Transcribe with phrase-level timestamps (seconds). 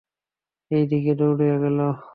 [0.71, 1.79] এই দিকে দৌড়ে গেল।